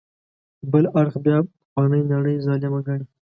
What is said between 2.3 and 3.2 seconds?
ظالمه ګڼي.